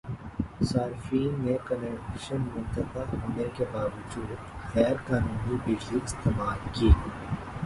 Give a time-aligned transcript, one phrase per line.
[0.61, 6.89] صارفین نے کنکشن منقطع ہونے کے باوجودغیرقانونی بجلی استعمال کی